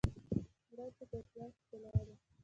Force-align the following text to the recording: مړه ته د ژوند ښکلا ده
مړه 0.69 0.85
ته 0.97 1.03
د 1.11 1.13
ژوند 1.29 1.53
ښکلا 1.59 1.91
ده 2.07 2.15